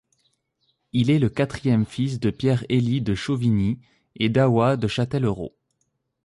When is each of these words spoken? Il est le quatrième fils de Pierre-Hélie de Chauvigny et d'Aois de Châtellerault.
Il 0.93 1.11
est 1.11 1.19
le 1.19 1.29
quatrième 1.29 1.85
fils 1.85 2.19
de 2.19 2.31
Pierre-Hélie 2.31 3.01
de 3.03 3.13
Chauvigny 3.13 3.79
et 4.15 4.29
d'Aois 4.29 4.75
de 4.75 4.87
Châtellerault. 4.87 5.55